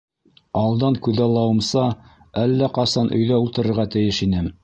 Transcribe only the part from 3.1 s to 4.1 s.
өйҙә ултырырға